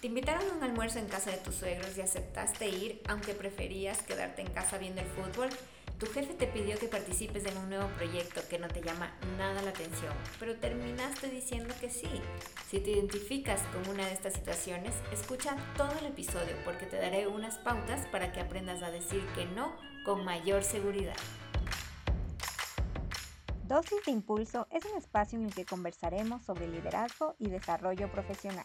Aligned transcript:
Te 0.00 0.06
invitaron 0.06 0.48
a 0.48 0.54
un 0.54 0.62
almuerzo 0.62 1.00
en 1.00 1.08
casa 1.08 1.32
de 1.32 1.38
tus 1.38 1.56
suegros 1.56 1.98
y 1.98 2.02
aceptaste 2.02 2.68
ir 2.68 3.02
aunque 3.08 3.34
preferías 3.34 4.00
quedarte 4.02 4.42
en 4.42 4.52
casa 4.52 4.78
viendo 4.78 5.00
el 5.00 5.08
fútbol. 5.08 5.48
Tu 5.98 6.06
jefe 6.06 6.34
te 6.34 6.46
pidió 6.46 6.78
que 6.78 6.86
participes 6.86 7.44
en 7.46 7.58
un 7.58 7.68
nuevo 7.68 7.88
proyecto 7.96 8.40
que 8.48 8.60
no 8.60 8.68
te 8.68 8.80
llama 8.80 9.12
nada 9.36 9.60
la 9.60 9.70
atención, 9.70 10.14
pero 10.38 10.54
terminaste 10.54 11.28
diciendo 11.28 11.74
que 11.80 11.90
sí. 11.90 12.08
Si 12.70 12.78
te 12.78 12.92
identificas 12.92 13.60
con 13.72 13.92
una 13.92 14.06
de 14.06 14.12
estas 14.12 14.34
situaciones, 14.34 14.94
escucha 15.12 15.56
todo 15.76 15.90
el 15.98 16.06
episodio 16.06 16.54
porque 16.64 16.86
te 16.86 16.98
daré 16.98 17.26
unas 17.26 17.58
pautas 17.58 18.06
para 18.06 18.30
que 18.30 18.38
aprendas 18.38 18.84
a 18.84 18.92
decir 18.92 19.26
que 19.34 19.46
no 19.46 19.76
con 20.04 20.24
mayor 20.24 20.62
seguridad. 20.62 21.16
Dosis 23.64 24.04
de 24.06 24.12
Impulso 24.12 24.68
es 24.70 24.84
un 24.84 24.96
espacio 24.96 25.40
en 25.40 25.46
el 25.46 25.54
que 25.54 25.64
conversaremos 25.64 26.44
sobre 26.44 26.68
liderazgo 26.68 27.34
y 27.40 27.48
desarrollo 27.48 28.08
profesional. 28.12 28.64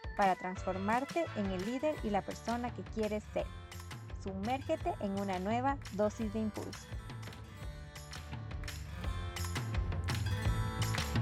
para 0.17 0.35
transformarte 0.35 1.25
en 1.35 1.47
el 1.47 1.65
líder 1.65 1.95
y 2.03 2.09
la 2.09 2.21
persona 2.21 2.73
que 2.73 2.83
quieres 2.95 3.23
ser. 3.33 3.45
Sumérgete 4.23 4.93
en 4.99 5.19
una 5.19 5.39
nueva 5.39 5.77
dosis 5.93 6.31
de 6.33 6.39
impulso. 6.39 6.87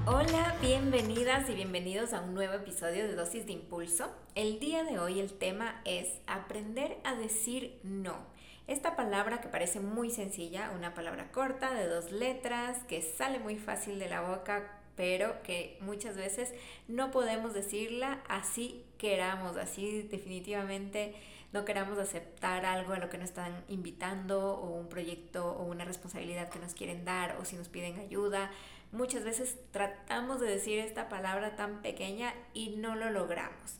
Hola, 0.05 0.55
bienvenidas 0.59 1.47
y 1.49 1.53
bienvenidos 1.53 2.13
a 2.13 2.21
un 2.21 2.33
nuevo 2.33 2.55
episodio 2.55 3.07
de 3.07 3.15
Dosis 3.15 3.45
de 3.45 3.53
Impulso. 3.53 4.09
El 4.33 4.59
día 4.59 4.83
de 4.83 4.97
hoy 4.97 5.19
el 5.19 5.31
tema 5.33 5.81
es 5.85 6.07
aprender 6.25 6.97
a 7.03 7.13
decir 7.13 7.79
no. 7.83 8.17
Esta 8.65 8.95
palabra 8.95 9.39
que 9.39 9.49
parece 9.49 9.79
muy 9.79 10.09
sencilla, 10.09 10.71
una 10.75 10.95
palabra 10.95 11.31
corta 11.31 11.73
de 11.75 11.87
dos 11.87 12.11
letras 12.11 12.83
que 12.85 13.01
sale 13.01 13.37
muy 13.37 13.57
fácil 13.57 13.99
de 13.99 14.09
la 14.09 14.21
boca 14.21 14.78
pero 14.99 15.41
que 15.43 15.77
muchas 15.79 16.17
veces 16.17 16.53
no 16.89 17.09
podemos 17.09 17.53
decirla 17.53 18.21
así 18.27 18.83
queramos, 18.97 19.55
así 19.55 20.01
definitivamente 20.01 21.15
no 21.53 21.63
queramos 21.63 21.97
aceptar 21.97 22.65
algo 22.65 22.91
a 22.91 22.99
lo 22.99 23.09
que 23.09 23.17
nos 23.17 23.29
están 23.29 23.63
invitando 23.69 24.55
o 24.55 24.77
un 24.77 24.89
proyecto 24.89 25.53
o 25.53 25.63
una 25.63 25.85
responsabilidad 25.85 26.49
que 26.49 26.59
nos 26.59 26.73
quieren 26.73 27.05
dar 27.05 27.37
o 27.39 27.45
si 27.45 27.55
nos 27.55 27.69
piden 27.69 27.97
ayuda. 27.97 28.51
Muchas 28.91 29.23
veces 29.23 29.57
tratamos 29.71 30.41
de 30.41 30.47
decir 30.47 30.79
esta 30.79 31.07
palabra 31.07 31.55
tan 31.55 31.81
pequeña 31.81 32.33
y 32.53 32.71
no 32.71 32.97
lo 32.97 33.09
logramos. 33.09 33.77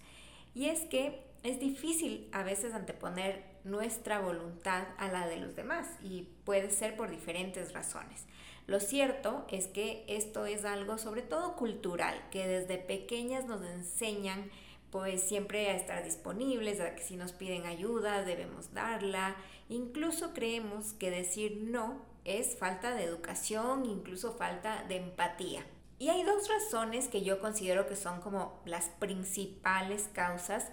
Y 0.55 0.67
es 0.67 0.85
que 0.85 1.21
es 1.43 1.59
difícil 1.59 2.29
a 2.31 2.43
veces 2.43 2.73
anteponer 2.73 3.43
nuestra 3.65 4.21
voluntad 4.21 4.87
a 4.97 5.09
la 5.09 5.27
de 5.27 5.35
los 5.35 5.53
demás 5.57 5.85
y 6.01 6.29
puede 6.45 6.71
ser 6.71 6.95
por 6.95 7.11
diferentes 7.11 7.73
razones. 7.73 8.25
Lo 8.69 8.79
cierto 8.79 9.47
es 9.49 9.65
que 9.65 10.05
esto 10.07 10.45
es 10.45 10.63
algo 10.63 10.99
sobre 10.99 11.23
todo 11.23 11.55
cultural, 11.55 12.23
que 12.29 12.45
desde 12.45 12.77
pequeñas 12.77 13.45
nos 13.45 13.63
enseñan 13.63 14.51
pues 14.91 15.23
siempre 15.23 15.71
a 15.71 15.75
estar 15.75 16.03
disponibles, 16.03 16.79
a 16.79 16.93
que 16.93 17.01
si 17.01 17.15
nos 17.15 17.31
piden 17.31 17.65
ayuda 17.65 18.23
debemos 18.23 18.71
darla. 18.71 19.35
Incluso 19.69 20.35
creemos 20.35 20.93
que 20.93 21.09
decir 21.09 21.57
no 21.63 22.05
es 22.25 22.59
falta 22.59 22.93
de 22.93 23.05
educación, 23.05 23.87
incluso 23.87 24.33
falta 24.33 24.83
de 24.87 24.97
empatía. 24.97 25.65
Y 25.97 26.09
hay 26.09 26.21
dos 26.21 26.47
razones 26.47 27.07
que 27.07 27.23
yo 27.23 27.39
considero 27.39 27.87
que 27.87 27.95
son 27.95 28.21
como 28.21 28.61
las 28.65 28.89
principales 28.99 30.11
causas 30.13 30.67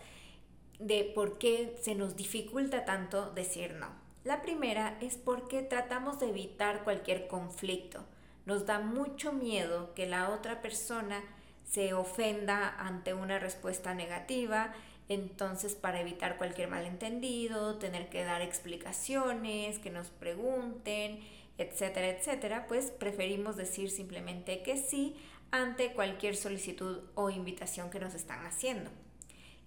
de 0.79 1.11
por 1.15 1.39
qué 1.39 1.79
se 1.81 1.95
nos 1.95 2.15
dificulta 2.15 2.85
tanto 2.85 3.31
decir 3.31 3.73
no. 3.73 4.06
La 4.27 4.43
primera 4.43 4.99
es 5.01 5.17
porque 5.19 5.63
tratamos 5.63 6.19
de 6.19 6.31
evitar 6.31 6.83
cualquier 6.83 7.29
conflicto. 7.29 8.05
Nos 8.45 8.67
da 8.67 8.81
mucho 8.81 9.33
miedo 9.33 9.95
que 9.95 10.09
la 10.09 10.31
otra 10.31 10.63
persona 10.63 11.23
se 11.63 11.95
ofenda 11.95 12.75
ante 12.77 13.15
una 13.15 13.39
respuesta 13.39 13.95
negativa, 13.95 14.75
entonces 15.09 15.77
para 15.77 16.01
evitar 16.01 16.39
cualquier 16.39 16.67
malentendido, 16.67 17.79
tener 17.79 18.09
que 18.09 18.25
dar 18.25 18.43
explicaciones, 18.43 19.79
que 19.79 19.91
nos 19.91 20.09
pregunten, 20.09 21.21
etcétera, 21.57 22.09
etcétera, 22.09 22.67
pues 22.67 22.91
preferimos 22.91 23.57
decir 23.57 23.93
simplemente 23.93 24.65
que 24.65 24.77
sí 24.77 25.15
ante 25.53 25.93
cualquier 25.93 26.35
solicitud 26.35 26.99
o 27.15 27.31
invitación 27.31 27.91
que 27.91 28.01
nos 28.01 28.15
están 28.15 28.45
haciendo. 28.45 28.91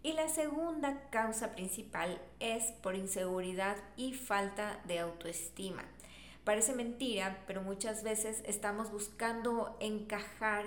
Y 0.02 0.14
la 0.14 0.30
segunda 0.30 1.10
causa 1.10 1.52
principal 1.52 2.22
es 2.40 2.72
por 2.82 2.96
inseguridad 2.96 3.76
y 3.98 4.14
falta 4.14 4.80
de 4.86 5.00
autoestima. 5.00 5.84
Parece 6.46 6.74
mentira, 6.74 7.44
pero 7.48 7.62
muchas 7.62 8.02
veces 8.02 8.42
estamos 8.46 8.92
buscando 8.92 9.76
encajar 9.82 10.64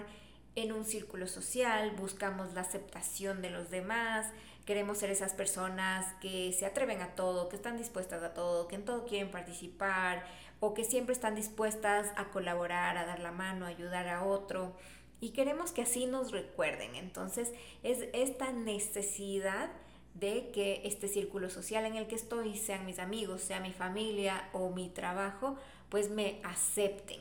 en 0.54 0.72
un 0.72 0.84
círculo 0.84 1.26
social, 1.26 1.92
buscamos 1.92 2.52
la 2.52 2.60
aceptación 2.60 3.40
de 3.40 3.48
los 3.48 3.70
demás, 3.70 4.26
queremos 4.66 4.98
ser 4.98 5.10
esas 5.10 5.32
personas 5.32 6.06
que 6.20 6.52
se 6.52 6.66
atreven 6.66 7.00
a 7.00 7.14
todo, 7.14 7.48
que 7.48 7.56
están 7.56 7.78
dispuestas 7.78 8.22
a 8.22 8.34
todo, 8.34 8.68
que 8.68 8.76
en 8.76 8.84
todo 8.84 9.06
quieren 9.06 9.30
participar 9.30 10.24
o 10.60 10.74
que 10.74 10.84
siempre 10.84 11.14
están 11.14 11.34
dispuestas 11.34 12.12
a 12.16 12.26
colaborar, 12.26 12.98
a 12.98 13.06
dar 13.06 13.20
la 13.20 13.32
mano, 13.32 13.64
a 13.64 13.68
ayudar 13.70 14.08
a 14.08 14.24
otro 14.24 14.76
y 15.22 15.30
queremos 15.30 15.70
que 15.70 15.82
así 15.82 16.06
nos 16.06 16.32
recuerden. 16.32 16.96
Entonces 16.96 17.52
es 17.84 18.08
esta 18.12 18.52
necesidad 18.52 19.70
de 20.14 20.50
que 20.50 20.82
este 20.84 21.06
círculo 21.06 21.48
social 21.48 21.86
en 21.86 21.94
el 21.94 22.08
que 22.08 22.16
estoy, 22.16 22.56
sean 22.56 22.84
mis 22.84 22.98
amigos, 22.98 23.40
sea 23.40 23.60
mi 23.60 23.72
familia 23.72 24.50
o 24.52 24.70
mi 24.70 24.88
trabajo, 24.88 25.56
pues 25.88 26.10
me 26.10 26.40
acepten. 26.42 27.20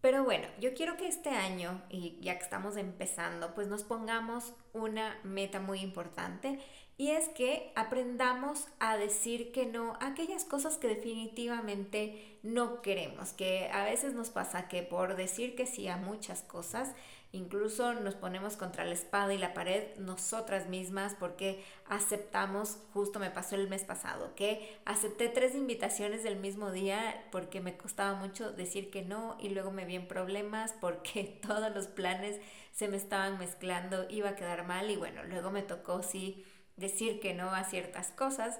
Pero 0.00 0.24
bueno, 0.24 0.48
yo 0.58 0.74
quiero 0.74 0.96
que 0.96 1.06
este 1.06 1.28
año, 1.28 1.82
y 1.88 2.18
ya 2.20 2.36
que 2.36 2.42
estamos 2.42 2.76
empezando, 2.76 3.54
pues 3.54 3.68
nos 3.68 3.84
pongamos 3.84 4.52
una 4.72 5.16
meta 5.22 5.60
muy 5.60 5.80
importante 5.80 6.58
y 6.96 7.12
es 7.12 7.28
que 7.28 7.72
aprendamos 7.76 8.66
a 8.78 8.96
decir 8.96 9.52
que 9.52 9.66
no 9.66 9.94
a 10.00 10.08
aquellas 10.08 10.44
cosas 10.44 10.78
que 10.78 10.88
definitivamente 10.88 12.38
no 12.42 12.82
queremos, 12.82 13.32
que 13.32 13.70
a 13.72 13.84
veces 13.84 14.14
nos 14.14 14.30
pasa 14.30 14.68
que 14.68 14.82
por 14.82 15.16
decir 15.16 15.54
que 15.54 15.64
sí 15.64 15.88
a 15.88 15.96
muchas 15.96 16.42
cosas, 16.42 16.94
Incluso 17.32 17.94
nos 17.94 18.16
ponemos 18.16 18.56
contra 18.56 18.84
la 18.84 18.92
espada 18.92 19.32
y 19.32 19.38
la 19.38 19.54
pared 19.54 19.84
nosotras 19.98 20.68
mismas 20.68 21.14
porque 21.14 21.62
aceptamos, 21.88 22.78
justo 22.92 23.20
me 23.20 23.30
pasó 23.30 23.54
el 23.54 23.68
mes 23.68 23.84
pasado, 23.84 24.34
que 24.34 24.80
acepté 24.84 25.28
tres 25.28 25.54
invitaciones 25.54 26.24
del 26.24 26.36
mismo 26.36 26.72
día 26.72 27.24
porque 27.30 27.60
me 27.60 27.76
costaba 27.76 28.14
mucho 28.18 28.50
decir 28.50 28.90
que 28.90 29.02
no 29.02 29.36
y 29.38 29.50
luego 29.50 29.70
me 29.70 29.84
vi 29.84 29.94
en 29.94 30.08
problemas 30.08 30.74
porque 30.80 31.38
todos 31.46 31.72
los 31.72 31.86
planes 31.86 32.40
se 32.72 32.88
me 32.88 32.96
estaban 32.96 33.38
mezclando, 33.38 34.06
iba 34.10 34.30
a 34.30 34.36
quedar 34.36 34.66
mal 34.66 34.90
y 34.90 34.96
bueno, 34.96 35.22
luego 35.22 35.52
me 35.52 35.62
tocó 35.62 36.02
sí 36.02 36.44
decir 36.76 37.20
que 37.20 37.32
no 37.32 37.50
a 37.50 37.62
ciertas 37.62 38.10
cosas, 38.10 38.58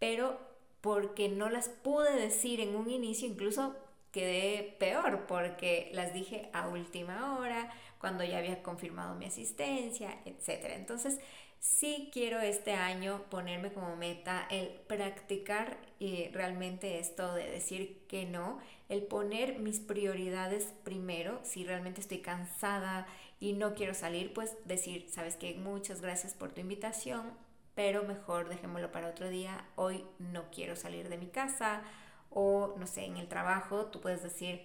pero 0.00 0.36
porque 0.80 1.28
no 1.28 1.48
las 1.48 1.68
pude 1.68 2.12
decir 2.12 2.60
en 2.60 2.74
un 2.74 2.90
inicio, 2.90 3.28
incluso 3.28 3.76
quedé 4.10 4.76
peor 4.80 5.26
porque 5.28 5.90
las 5.92 6.12
dije 6.12 6.50
a 6.52 6.68
última 6.68 7.38
hora 7.38 7.70
cuando 8.00 8.24
ya 8.24 8.38
había 8.38 8.62
confirmado 8.62 9.14
mi 9.14 9.26
asistencia, 9.26 10.18
etc. 10.24 10.72
Entonces, 10.74 11.20
sí 11.60 12.08
quiero 12.12 12.40
este 12.40 12.72
año 12.72 13.22
ponerme 13.28 13.72
como 13.72 13.94
meta 13.94 14.46
el 14.50 14.68
practicar 14.88 15.76
y 15.98 16.28
realmente 16.28 16.98
esto 16.98 17.34
de 17.34 17.50
decir 17.50 18.06
que 18.08 18.24
no, 18.24 18.58
el 18.88 19.02
poner 19.02 19.58
mis 19.58 19.78
prioridades 19.78 20.72
primero, 20.82 21.40
si 21.44 21.64
realmente 21.64 22.00
estoy 22.00 22.18
cansada 22.18 23.06
y 23.38 23.52
no 23.52 23.74
quiero 23.74 23.92
salir, 23.94 24.32
pues 24.32 24.56
decir, 24.64 25.06
sabes 25.10 25.36
que 25.36 25.54
muchas 25.54 26.00
gracias 26.00 26.32
por 26.32 26.52
tu 26.52 26.62
invitación, 26.62 27.30
pero 27.74 28.02
mejor 28.04 28.48
dejémoslo 28.48 28.90
para 28.90 29.08
otro 29.08 29.28
día, 29.28 29.66
hoy 29.76 30.04
no 30.18 30.50
quiero 30.50 30.76
salir 30.76 31.10
de 31.10 31.18
mi 31.18 31.28
casa 31.28 31.82
o 32.30 32.74
no 32.78 32.86
sé, 32.86 33.04
en 33.04 33.18
el 33.18 33.28
trabajo 33.28 33.86
tú 33.86 34.00
puedes 34.00 34.22
decir, 34.22 34.64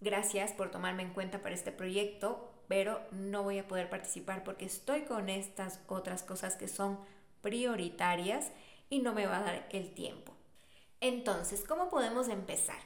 gracias 0.00 0.52
por 0.52 0.70
tomarme 0.70 1.02
en 1.02 1.14
cuenta 1.14 1.40
para 1.40 1.54
este 1.54 1.72
proyecto, 1.72 2.53
pero 2.68 3.00
no 3.10 3.42
voy 3.42 3.58
a 3.58 3.68
poder 3.68 3.90
participar 3.90 4.44
porque 4.44 4.64
estoy 4.64 5.02
con 5.02 5.28
estas 5.28 5.80
otras 5.86 6.22
cosas 6.22 6.56
que 6.56 6.68
son 6.68 6.98
prioritarias 7.40 8.50
y 8.90 9.00
no 9.00 9.12
me 9.12 9.26
va 9.26 9.38
a 9.38 9.42
dar 9.42 9.68
el 9.70 9.92
tiempo. 9.94 10.32
Entonces, 11.00 11.64
¿cómo 11.66 11.90
podemos 11.90 12.28
empezar? 12.28 12.78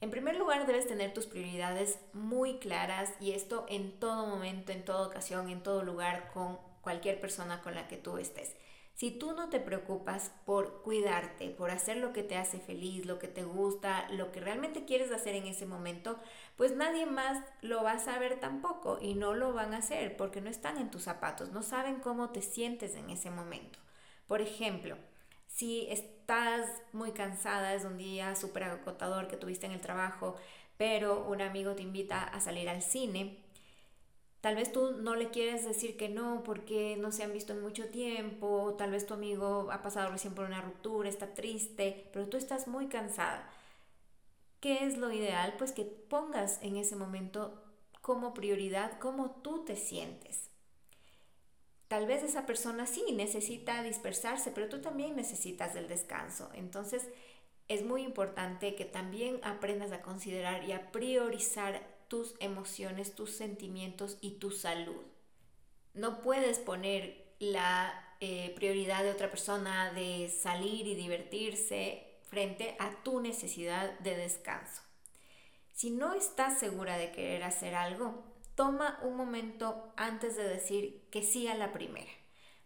En 0.00 0.10
primer 0.10 0.36
lugar, 0.36 0.66
debes 0.66 0.86
tener 0.86 1.14
tus 1.14 1.26
prioridades 1.26 1.98
muy 2.12 2.58
claras 2.58 3.12
y 3.20 3.32
esto 3.32 3.64
en 3.68 3.98
todo 3.98 4.26
momento, 4.26 4.72
en 4.72 4.84
toda 4.84 5.06
ocasión, 5.06 5.48
en 5.48 5.62
todo 5.62 5.82
lugar, 5.82 6.30
con 6.34 6.58
cualquier 6.84 7.20
persona 7.20 7.62
con 7.62 7.74
la 7.74 7.88
que 7.88 7.96
tú 7.96 8.18
estés. 8.18 8.54
Si 8.94 9.10
tú 9.10 9.32
no 9.32 9.48
te 9.48 9.58
preocupas 9.58 10.30
por 10.46 10.82
cuidarte, 10.82 11.50
por 11.50 11.72
hacer 11.72 11.96
lo 11.96 12.12
que 12.12 12.22
te 12.22 12.36
hace 12.36 12.60
feliz, 12.60 13.06
lo 13.06 13.18
que 13.18 13.26
te 13.26 13.42
gusta, 13.42 14.08
lo 14.10 14.30
que 14.30 14.38
realmente 14.38 14.84
quieres 14.84 15.10
hacer 15.10 15.34
en 15.34 15.46
ese 15.46 15.66
momento, 15.66 16.20
pues 16.56 16.76
nadie 16.76 17.04
más 17.04 17.42
lo 17.60 17.82
va 17.82 17.92
a 17.92 17.98
saber 17.98 18.38
tampoco 18.38 18.98
y 19.00 19.14
no 19.14 19.34
lo 19.34 19.52
van 19.52 19.74
a 19.74 19.78
hacer 19.78 20.16
porque 20.16 20.40
no 20.40 20.48
están 20.48 20.78
en 20.78 20.92
tus 20.92 21.02
zapatos, 21.02 21.50
no 21.50 21.64
saben 21.64 21.96
cómo 21.96 22.30
te 22.30 22.40
sientes 22.40 22.94
en 22.94 23.10
ese 23.10 23.30
momento. 23.30 23.80
Por 24.28 24.40
ejemplo, 24.40 24.96
si 25.48 25.88
estás 25.90 26.68
muy 26.92 27.10
cansada, 27.10 27.74
es 27.74 27.84
un 27.84 27.98
día 27.98 28.36
súper 28.36 28.62
agotador 28.62 29.26
que 29.26 29.36
tuviste 29.36 29.66
en 29.66 29.72
el 29.72 29.80
trabajo, 29.80 30.36
pero 30.76 31.24
un 31.26 31.42
amigo 31.42 31.74
te 31.74 31.82
invita 31.82 32.22
a 32.22 32.40
salir 32.40 32.68
al 32.68 32.82
cine, 32.82 33.43
Tal 34.44 34.56
vez 34.56 34.70
tú 34.72 34.98
no 35.00 35.14
le 35.14 35.30
quieres 35.30 35.64
decir 35.64 35.96
que 35.96 36.10
no 36.10 36.42
porque 36.44 36.98
no 36.98 37.12
se 37.12 37.22
han 37.22 37.32
visto 37.32 37.54
en 37.54 37.62
mucho 37.62 37.88
tiempo, 37.88 38.74
tal 38.76 38.90
vez 38.90 39.06
tu 39.06 39.14
amigo 39.14 39.70
ha 39.72 39.80
pasado 39.80 40.10
recién 40.10 40.34
por 40.34 40.44
una 40.44 40.60
ruptura, 40.60 41.08
está 41.08 41.32
triste, 41.32 42.10
pero 42.12 42.28
tú 42.28 42.36
estás 42.36 42.68
muy 42.68 42.88
cansada. 42.88 43.50
¿Qué 44.60 44.84
es 44.84 44.98
lo 44.98 45.10
ideal? 45.10 45.54
Pues 45.56 45.72
que 45.72 45.84
pongas 45.84 46.58
en 46.60 46.76
ese 46.76 46.94
momento 46.94 47.64
como 48.02 48.34
prioridad 48.34 48.98
cómo 48.98 49.30
tú 49.30 49.64
te 49.64 49.76
sientes. 49.76 50.50
Tal 51.88 52.04
vez 52.04 52.22
esa 52.22 52.44
persona 52.44 52.84
sí 52.84 53.02
necesita 53.14 53.82
dispersarse, 53.82 54.50
pero 54.50 54.68
tú 54.68 54.82
también 54.82 55.16
necesitas 55.16 55.72
del 55.72 55.88
descanso. 55.88 56.50
Entonces 56.52 57.08
es 57.68 57.82
muy 57.82 58.02
importante 58.02 58.74
que 58.74 58.84
también 58.84 59.40
aprendas 59.42 59.90
a 59.92 60.02
considerar 60.02 60.64
y 60.64 60.72
a 60.72 60.92
priorizar 60.92 61.93
tus 62.08 62.34
emociones, 62.40 63.14
tus 63.14 63.30
sentimientos 63.30 64.18
y 64.20 64.32
tu 64.32 64.50
salud. 64.50 65.02
No 65.92 66.20
puedes 66.20 66.58
poner 66.58 67.34
la 67.38 68.16
eh, 68.20 68.52
prioridad 68.56 69.02
de 69.02 69.10
otra 69.10 69.30
persona 69.30 69.92
de 69.92 70.28
salir 70.28 70.86
y 70.86 70.94
divertirse 70.94 72.18
frente 72.22 72.76
a 72.78 73.02
tu 73.02 73.20
necesidad 73.20 73.98
de 74.00 74.16
descanso. 74.16 74.82
Si 75.72 75.90
no 75.90 76.14
estás 76.14 76.58
segura 76.58 76.96
de 76.96 77.10
querer 77.10 77.42
hacer 77.42 77.74
algo, 77.74 78.24
toma 78.54 78.98
un 79.02 79.16
momento 79.16 79.92
antes 79.96 80.36
de 80.36 80.44
decir 80.44 81.08
que 81.10 81.22
sí 81.22 81.48
a 81.48 81.54
la 81.54 81.72
primera. 81.72 82.10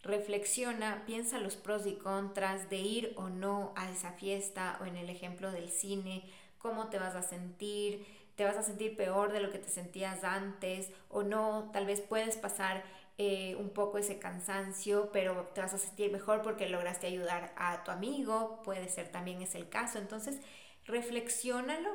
Reflexiona, 0.02 1.04
piensa 1.06 1.40
los 1.40 1.56
pros 1.56 1.86
y 1.86 1.94
contras 1.94 2.70
de 2.70 2.76
ir 2.76 3.14
o 3.16 3.28
no 3.28 3.72
a 3.76 3.90
esa 3.90 4.12
fiesta 4.12 4.78
o 4.80 4.84
en 4.84 4.96
el 4.96 5.10
ejemplo 5.10 5.50
del 5.50 5.70
cine, 5.70 6.30
cómo 6.58 6.88
te 6.88 6.98
vas 6.98 7.14
a 7.14 7.22
sentir, 7.22 8.06
te 8.38 8.44
vas 8.44 8.56
a 8.56 8.62
sentir 8.62 8.96
peor 8.96 9.32
de 9.32 9.40
lo 9.40 9.50
que 9.50 9.58
te 9.58 9.68
sentías 9.68 10.22
antes 10.22 10.92
o 11.08 11.24
no, 11.24 11.70
tal 11.72 11.86
vez 11.86 12.00
puedes 12.00 12.36
pasar 12.36 12.84
eh, 13.18 13.56
un 13.56 13.70
poco 13.70 13.98
ese 13.98 14.20
cansancio, 14.20 15.10
pero 15.12 15.50
te 15.56 15.60
vas 15.60 15.74
a 15.74 15.78
sentir 15.78 16.12
mejor 16.12 16.42
porque 16.42 16.68
lograste 16.68 17.08
ayudar 17.08 17.52
a 17.56 17.82
tu 17.82 17.90
amigo, 17.90 18.62
puede 18.62 18.88
ser 18.88 19.08
también 19.08 19.42
es 19.42 19.56
el 19.56 19.68
caso, 19.68 19.98
entonces 19.98 20.38
reflexiónalo 20.84 21.90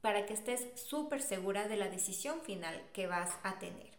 para 0.00 0.24
que 0.24 0.32
estés 0.32 0.66
súper 0.80 1.20
segura 1.20 1.68
de 1.68 1.76
la 1.76 1.90
decisión 1.90 2.40
final 2.40 2.82
que 2.94 3.06
vas 3.06 3.30
a 3.42 3.58
tener. 3.58 3.92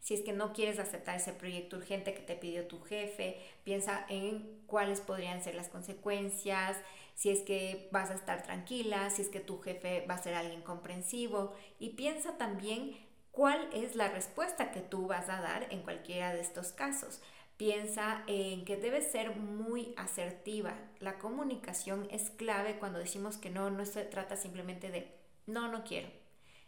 Si 0.00 0.14
es 0.14 0.22
que 0.22 0.32
no 0.32 0.54
quieres 0.54 0.78
aceptar 0.78 1.16
ese 1.16 1.34
proyecto 1.34 1.76
urgente 1.76 2.14
que 2.14 2.22
te 2.22 2.36
pidió 2.36 2.66
tu 2.66 2.80
jefe, 2.80 3.36
piensa 3.64 4.06
en 4.08 4.62
cuáles 4.66 5.02
podrían 5.02 5.44
ser 5.44 5.56
las 5.56 5.68
consecuencias, 5.68 6.78
si 7.18 7.30
es 7.30 7.40
que 7.40 7.88
vas 7.90 8.10
a 8.10 8.14
estar 8.14 8.44
tranquila, 8.44 9.10
si 9.10 9.22
es 9.22 9.28
que 9.28 9.40
tu 9.40 9.58
jefe 9.58 10.06
va 10.08 10.14
a 10.14 10.22
ser 10.22 10.34
alguien 10.34 10.62
comprensivo 10.62 11.52
y 11.80 11.90
piensa 11.90 12.38
también 12.38 12.96
cuál 13.32 13.68
es 13.72 13.96
la 13.96 14.06
respuesta 14.08 14.70
que 14.70 14.82
tú 14.82 15.08
vas 15.08 15.28
a 15.28 15.40
dar 15.40 15.66
en 15.70 15.82
cualquiera 15.82 16.32
de 16.32 16.40
estos 16.40 16.70
casos. 16.70 17.20
Piensa 17.56 18.22
en 18.28 18.64
que 18.64 18.76
debes 18.76 19.10
ser 19.10 19.34
muy 19.34 19.94
asertiva. 19.96 20.78
La 21.00 21.18
comunicación 21.18 22.06
es 22.12 22.30
clave 22.30 22.78
cuando 22.78 23.00
decimos 23.00 23.36
que 23.36 23.50
no, 23.50 23.68
no 23.68 23.84
se 23.84 24.04
trata 24.04 24.36
simplemente 24.36 24.88
de 24.88 25.12
no, 25.46 25.66
no 25.66 25.82
quiero. 25.82 26.08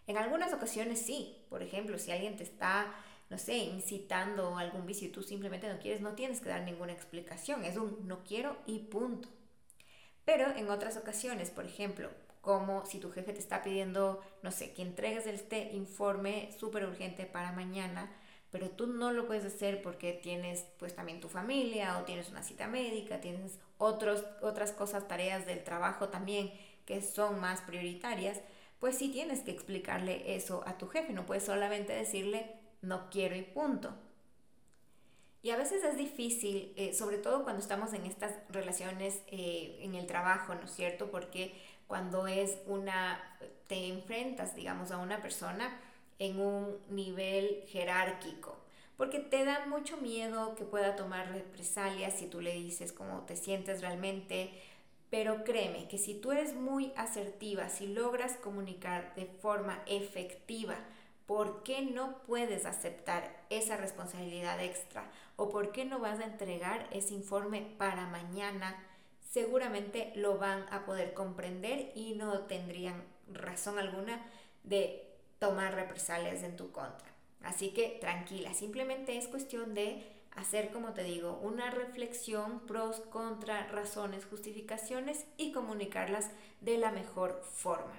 En 0.08 0.16
algunas 0.16 0.52
ocasiones 0.52 1.00
sí. 1.00 1.46
Por 1.48 1.62
ejemplo, 1.62 1.96
si 1.96 2.10
alguien 2.10 2.34
te 2.34 2.42
está, 2.42 2.92
no 3.28 3.38
sé, 3.38 3.56
incitando 3.56 4.58
algún 4.58 4.84
vicio 4.84 5.06
y 5.06 5.12
tú 5.12 5.22
simplemente 5.22 5.72
no 5.72 5.78
quieres, 5.78 6.00
no 6.00 6.14
tienes 6.14 6.40
que 6.40 6.48
dar 6.48 6.62
ninguna 6.62 6.92
explicación. 6.92 7.64
Es 7.64 7.76
un 7.76 8.08
no 8.08 8.24
quiero 8.24 8.56
y 8.66 8.80
punto. 8.80 9.28
Pero 10.24 10.54
en 10.56 10.70
otras 10.70 10.96
ocasiones, 10.96 11.50
por 11.50 11.64
ejemplo, 11.64 12.10
como 12.40 12.86
si 12.86 12.98
tu 12.98 13.10
jefe 13.10 13.32
te 13.32 13.38
está 13.38 13.62
pidiendo, 13.62 14.22
no 14.42 14.50
sé, 14.50 14.72
que 14.72 14.82
entregues 14.82 15.26
este 15.26 15.72
informe 15.72 16.50
súper 16.58 16.84
urgente 16.84 17.26
para 17.26 17.52
mañana, 17.52 18.10
pero 18.50 18.70
tú 18.70 18.86
no 18.86 19.12
lo 19.12 19.26
puedes 19.26 19.44
hacer 19.44 19.82
porque 19.82 20.12
tienes 20.12 20.64
pues 20.78 20.94
también 20.94 21.20
tu 21.20 21.28
familia 21.28 21.98
o 21.98 22.04
tienes 22.04 22.30
una 22.30 22.42
cita 22.42 22.66
médica, 22.66 23.20
tienes 23.20 23.58
otros, 23.78 24.24
otras 24.42 24.72
cosas, 24.72 25.06
tareas 25.06 25.46
del 25.46 25.62
trabajo 25.62 26.08
también 26.08 26.52
que 26.84 27.02
son 27.02 27.40
más 27.40 27.60
prioritarias, 27.60 28.40
pues 28.80 28.96
sí 28.96 29.10
tienes 29.10 29.40
que 29.40 29.52
explicarle 29.52 30.34
eso 30.34 30.64
a 30.66 30.78
tu 30.78 30.88
jefe, 30.88 31.12
no 31.12 31.26
puedes 31.26 31.44
solamente 31.44 31.92
decirle 31.92 32.50
no 32.82 33.10
quiero 33.10 33.36
y 33.36 33.42
punto. 33.42 33.94
Y 35.42 35.50
a 35.50 35.56
veces 35.56 35.82
es 35.84 35.96
difícil, 35.96 36.72
eh, 36.76 36.92
sobre 36.92 37.16
todo 37.16 37.44
cuando 37.44 37.62
estamos 37.62 37.94
en 37.94 38.04
estas 38.04 38.34
relaciones 38.50 39.22
eh, 39.28 39.78
en 39.80 39.94
el 39.94 40.06
trabajo, 40.06 40.54
¿no 40.54 40.64
es 40.64 40.72
cierto? 40.72 41.10
Porque 41.10 41.54
cuando 41.86 42.26
es 42.26 42.58
una, 42.66 43.18
te 43.66 43.88
enfrentas, 43.88 44.54
digamos, 44.54 44.90
a 44.90 44.98
una 44.98 45.22
persona 45.22 45.80
en 46.18 46.40
un 46.40 46.76
nivel 46.90 47.64
jerárquico, 47.68 48.56
porque 48.98 49.18
te 49.18 49.46
da 49.46 49.64
mucho 49.66 49.96
miedo 49.96 50.54
que 50.56 50.64
pueda 50.64 50.94
tomar 50.94 51.32
represalias 51.32 52.18
si 52.18 52.26
tú 52.26 52.42
le 52.42 52.52
dices 52.52 52.92
cómo 52.92 53.22
te 53.22 53.34
sientes 53.34 53.80
realmente, 53.80 54.50
pero 55.08 55.42
créeme 55.42 55.88
que 55.88 55.96
si 55.96 56.14
tú 56.14 56.32
eres 56.32 56.54
muy 56.54 56.92
asertiva, 56.96 57.70
si 57.70 57.86
logras 57.86 58.34
comunicar 58.36 59.14
de 59.14 59.24
forma 59.24 59.82
efectiva, 59.86 60.76
¿por 61.30 61.62
qué 61.62 61.82
no 61.82 62.18
puedes 62.26 62.66
aceptar 62.66 63.44
esa 63.50 63.76
responsabilidad 63.76 64.60
extra? 64.60 65.08
¿O 65.36 65.48
por 65.48 65.70
qué 65.70 65.84
no 65.84 66.00
vas 66.00 66.18
a 66.18 66.24
entregar 66.24 66.88
ese 66.90 67.14
informe 67.14 67.72
para 67.78 68.08
mañana? 68.08 68.76
Seguramente 69.30 70.12
lo 70.16 70.38
van 70.38 70.66
a 70.72 70.84
poder 70.84 71.14
comprender 71.14 71.92
y 71.94 72.14
no 72.14 72.36
tendrían 72.46 73.04
razón 73.32 73.78
alguna 73.78 74.26
de 74.64 75.08
tomar 75.38 75.76
represalias 75.76 76.42
en 76.42 76.56
tu 76.56 76.72
contra. 76.72 77.06
Así 77.44 77.70
que 77.70 77.96
tranquila, 78.00 78.52
simplemente 78.52 79.16
es 79.16 79.28
cuestión 79.28 79.72
de 79.72 80.04
hacer, 80.34 80.72
como 80.72 80.94
te 80.94 81.04
digo, 81.04 81.38
una 81.44 81.70
reflexión, 81.70 82.58
pros, 82.66 82.98
contra, 83.02 83.68
razones, 83.68 84.26
justificaciones 84.26 85.26
y 85.36 85.52
comunicarlas 85.52 86.28
de 86.60 86.76
la 86.76 86.90
mejor 86.90 87.40
forma. 87.44 87.94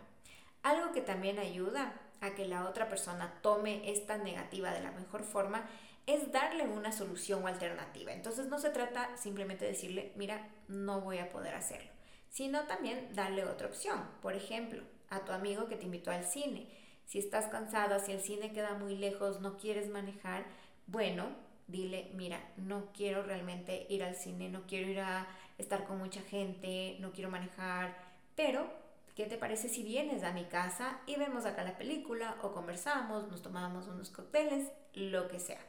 Algo 0.64 0.92
que 0.92 1.00
también 1.00 1.40
ayuda 1.40 1.94
a 2.22 2.34
que 2.34 2.48
la 2.48 2.70
otra 2.70 2.88
persona 2.88 3.40
tome 3.42 3.92
esta 3.92 4.18
negativa 4.18 4.72
de 4.72 4.82
la 4.82 4.92
mejor 4.92 5.24
forma 5.24 5.68
es 6.08 6.32
darle 6.32 6.64
una 6.64 6.92
solución 6.92 7.44
o 7.44 7.48
alternativa. 7.48 8.14
Entonces 8.14 8.48
no 8.48 8.60
se 8.60 8.70
trata 8.70 9.16
simplemente 9.18 9.66
de 9.66 9.72
decirle, 9.72 10.14
mira, 10.16 10.50
no 10.68 11.02
voy 11.02 11.18
a 11.18 11.32
poder 11.32 11.56
hacerlo, 11.56 11.92
sino 12.30 12.62
también 12.64 13.14
darle 13.14 13.46
otra 13.46 13.68
opción. 13.68 14.00
Por 14.22 14.36
ejemplo, 14.36 14.84
a 15.10 15.26
tu 15.26 15.32
amigo 15.32 15.68
que 15.68 15.76
te 15.76 15.86
invitó 15.86 16.12
al 16.12 16.24
cine. 16.24 16.68
Si 17.06 17.20
estás 17.20 17.48
cansada, 17.48 18.00
si 18.00 18.14
el 18.14 18.22
cine 18.22 18.54
queda 18.54 18.74
muy 18.76 18.96
lejos, 18.96 19.42
no 19.42 19.58
quieres 19.58 19.90
manejar, 19.90 20.46
bueno, 20.88 21.28
dile, 21.68 22.10
mira, 22.14 22.40
no 22.58 22.92
quiero 22.94 23.24
realmente 23.24 23.86
ir 23.90 24.04
al 24.04 24.16
cine, 24.16 24.50
no 24.50 24.66
quiero 24.68 24.90
ir 24.90 25.00
a 25.02 25.28
estar 25.58 25.86
con 25.86 25.98
mucha 25.98 26.22
gente, 26.22 26.98
no 27.00 27.12
quiero 27.12 27.30
manejar, 27.30 27.96
pero 28.36 28.81
¿qué 29.22 29.28
te 29.28 29.38
parece 29.38 29.70
si 29.70 29.84
vienes 29.84 30.24
a 30.24 30.32
mi 30.32 30.46
casa 30.46 31.00
y 31.06 31.16
vemos 31.16 31.46
acá 31.46 31.64
la 31.64 31.78
película 31.78 32.38
o 32.42 32.54
conversamos, 32.54 33.28
nos 33.28 33.44
tomamos 33.44 33.88
unos 33.88 34.10
cócteles, 34.10 34.72
lo 34.96 35.28
que 35.28 35.40
sea? 35.40 35.60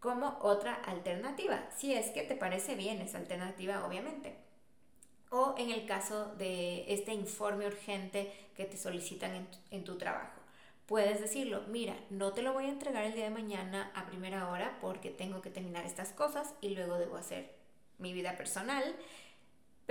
Como 0.00 0.36
otra 0.42 0.74
alternativa, 0.74 1.64
si 1.74 1.94
es 1.94 2.10
que 2.10 2.24
te 2.24 2.36
parece 2.36 2.74
bien 2.74 3.00
esa 3.00 3.16
alternativa, 3.16 3.86
obviamente. 3.86 4.36
O 5.30 5.54
en 5.56 5.70
el 5.70 5.86
caso 5.86 6.34
de 6.34 6.92
este 6.92 7.14
informe 7.14 7.66
urgente 7.66 8.30
que 8.54 8.66
te 8.66 8.76
solicitan 8.76 9.34
en 9.34 9.46
tu, 9.46 9.58
en 9.70 9.84
tu 9.84 9.96
trabajo. 9.96 10.38
Puedes 10.84 11.22
decirlo, 11.22 11.62
mira, 11.68 11.96
no 12.10 12.34
te 12.34 12.42
lo 12.42 12.52
voy 12.52 12.66
a 12.66 12.68
entregar 12.68 13.04
el 13.04 13.14
día 13.14 13.24
de 13.24 13.30
mañana 13.30 13.92
a 13.94 14.04
primera 14.04 14.50
hora 14.50 14.76
porque 14.82 15.08
tengo 15.08 15.40
que 15.40 15.48
terminar 15.48 15.86
estas 15.86 16.12
cosas 16.12 16.52
y 16.60 16.74
luego 16.74 16.98
debo 16.98 17.16
hacer 17.16 17.50
mi 17.96 18.12
vida 18.12 18.36
personal 18.36 18.94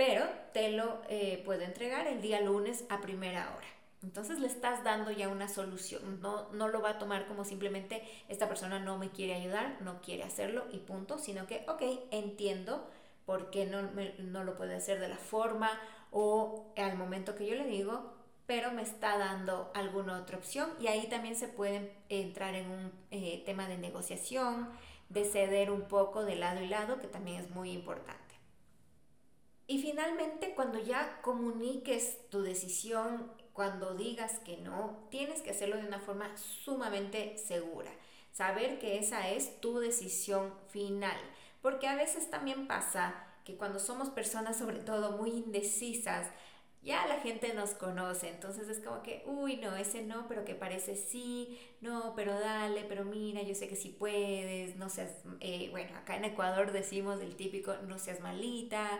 pero 0.00 0.24
te 0.54 0.70
lo 0.70 1.02
eh, 1.10 1.42
puedo 1.44 1.60
entregar 1.60 2.06
el 2.06 2.22
día 2.22 2.40
lunes 2.40 2.84
a 2.88 3.02
primera 3.02 3.54
hora. 3.54 3.66
Entonces 4.02 4.38
le 4.38 4.46
estás 4.46 4.82
dando 4.82 5.10
ya 5.10 5.28
una 5.28 5.46
solución, 5.46 6.22
no, 6.22 6.50
no 6.54 6.68
lo 6.68 6.80
va 6.80 6.92
a 6.92 6.98
tomar 6.98 7.26
como 7.26 7.44
simplemente 7.44 8.02
esta 8.30 8.48
persona 8.48 8.78
no 8.78 8.96
me 8.96 9.10
quiere 9.10 9.34
ayudar, 9.34 9.76
no 9.82 10.00
quiere 10.00 10.22
hacerlo 10.22 10.64
y 10.72 10.78
punto, 10.78 11.18
sino 11.18 11.46
que, 11.46 11.66
ok, 11.68 11.82
entiendo 12.12 12.88
por 13.26 13.50
qué 13.50 13.66
no, 13.66 13.90
no 14.20 14.42
lo 14.42 14.56
puede 14.56 14.74
hacer 14.74 15.00
de 15.00 15.08
la 15.08 15.18
forma 15.18 15.70
o 16.10 16.72
al 16.78 16.96
momento 16.96 17.34
que 17.34 17.46
yo 17.46 17.54
le 17.54 17.66
digo, 17.66 18.14
pero 18.46 18.72
me 18.72 18.80
está 18.80 19.18
dando 19.18 19.70
alguna 19.74 20.16
otra 20.16 20.38
opción 20.38 20.70
y 20.80 20.86
ahí 20.86 21.08
también 21.10 21.36
se 21.36 21.46
puede 21.46 21.92
entrar 22.08 22.54
en 22.54 22.70
un 22.70 22.92
eh, 23.10 23.42
tema 23.44 23.68
de 23.68 23.76
negociación, 23.76 24.70
de 25.10 25.26
ceder 25.26 25.70
un 25.70 25.82
poco 25.82 26.24
de 26.24 26.36
lado 26.36 26.62
y 26.62 26.68
lado, 26.68 27.02
que 27.02 27.06
también 27.06 27.38
es 27.38 27.50
muy 27.50 27.72
importante. 27.72 28.29
Y 29.70 29.78
finalmente, 29.78 30.52
cuando 30.56 30.80
ya 30.80 31.20
comuniques 31.22 32.28
tu 32.28 32.42
decisión, 32.42 33.30
cuando 33.52 33.94
digas 33.94 34.40
que 34.40 34.56
no, 34.56 35.06
tienes 35.12 35.42
que 35.42 35.50
hacerlo 35.50 35.76
de 35.76 35.86
una 35.86 36.00
forma 36.00 36.36
sumamente 36.36 37.38
segura. 37.38 37.92
Saber 38.32 38.80
que 38.80 38.98
esa 38.98 39.30
es 39.30 39.60
tu 39.60 39.78
decisión 39.78 40.52
final. 40.70 41.16
Porque 41.62 41.86
a 41.86 41.94
veces 41.94 42.28
también 42.30 42.66
pasa 42.66 43.14
que 43.44 43.54
cuando 43.56 43.78
somos 43.78 44.10
personas 44.10 44.58
sobre 44.58 44.80
todo 44.80 45.16
muy 45.18 45.30
indecisas, 45.30 46.26
ya 46.82 47.06
la 47.06 47.20
gente 47.20 47.54
nos 47.54 47.70
conoce, 47.70 48.28
entonces 48.28 48.68
es 48.68 48.80
como 48.80 49.02
que, 49.02 49.22
uy, 49.26 49.58
no, 49.58 49.76
ese 49.76 50.02
no, 50.02 50.26
pero 50.26 50.44
que 50.46 50.54
parece 50.54 50.96
sí, 50.96 51.60
no, 51.80 52.14
pero 52.16 52.40
dale, 52.40 52.86
pero 52.88 53.04
mira, 53.04 53.42
yo 53.42 53.54
sé 53.54 53.68
que 53.68 53.76
sí 53.76 53.90
puedes, 53.90 54.76
no 54.76 54.88
seas, 54.88 55.12
eh, 55.40 55.68
bueno, 55.70 55.96
acá 55.96 56.16
en 56.16 56.24
Ecuador 56.24 56.72
decimos 56.72 57.20
el 57.20 57.36
típico, 57.36 57.76
no 57.86 57.98
seas 57.98 58.20
malita, 58.20 58.98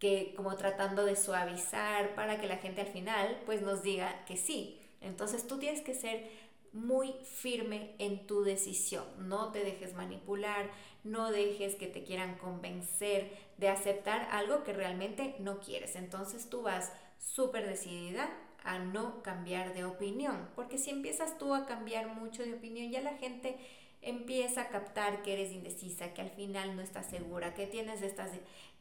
que 0.00 0.34
como 0.34 0.56
tratando 0.56 1.04
de 1.04 1.14
suavizar 1.14 2.14
para 2.16 2.40
que 2.40 2.48
la 2.48 2.56
gente 2.56 2.80
al 2.80 2.88
final 2.88 3.40
pues 3.46 3.62
nos 3.62 3.82
diga 3.82 4.24
que 4.24 4.36
sí. 4.36 4.80
Entonces 5.00 5.46
tú 5.46 5.58
tienes 5.58 5.82
que 5.82 5.94
ser 5.94 6.28
muy 6.72 7.14
firme 7.24 7.94
en 7.98 8.26
tu 8.26 8.42
decisión, 8.42 9.04
no 9.28 9.52
te 9.52 9.64
dejes 9.64 9.94
manipular, 9.94 10.70
no 11.04 11.30
dejes 11.30 11.74
que 11.74 11.86
te 11.86 12.04
quieran 12.04 12.38
convencer 12.38 13.30
de 13.58 13.68
aceptar 13.68 14.28
algo 14.30 14.62
que 14.64 14.72
realmente 14.72 15.36
no 15.38 15.60
quieres. 15.60 15.96
Entonces 15.96 16.48
tú 16.48 16.62
vas 16.62 16.92
súper 17.18 17.66
decidida 17.66 18.30
a 18.62 18.78
no 18.78 19.22
cambiar 19.22 19.74
de 19.74 19.84
opinión, 19.84 20.48
porque 20.54 20.78
si 20.78 20.90
empiezas 20.90 21.38
tú 21.38 21.54
a 21.54 21.66
cambiar 21.66 22.08
mucho 22.08 22.42
de 22.42 22.54
opinión, 22.54 22.90
ya 22.90 23.00
la 23.00 23.16
gente 23.16 23.56
empieza 24.02 24.62
a 24.62 24.68
captar 24.68 25.22
que 25.22 25.34
eres 25.34 25.52
indecisa, 25.52 26.14
que 26.14 26.22
al 26.22 26.30
final 26.30 26.76
no 26.76 26.82
estás 26.82 27.06
segura, 27.06 27.54
que 27.54 27.66
tienes 27.66 28.02
estas, 28.02 28.30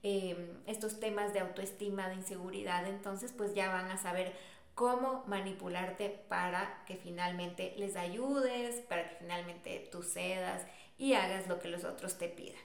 em, 0.03 0.57
estos 0.67 0.99
temas 0.99 1.33
de 1.33 1.39
autoestima, 1.39 2.09
de 2.09 2.15
inseguridad, 2.15 2.87
entonces 2.87 3.33
pues 3.35 3.53
ya 3.53 3.69
van 3.69 3.91
a 3.91 3.97
saber 3.97 4.33
cómo 4.75 5.23
manipularte 5.27 6.09
para 6.29 6.83
que 6.85 6.95
finalmente 6.95 7.73
les 7.77 7.95
ayudes, 7.95 8.75
para 8.87 9.09
que 9.09 9.15
finalmente 9.15 9.89
tú 9.91 10.03
cedas 10.03 10.65
y 10.97 11.13
hagas 11.13 11.47
lo 11.47 11.59
que 11.59 11.67
los 11.67 11.83
otros 11.83 12.17
te 12.17 12.29
pidan. 12.29 12.61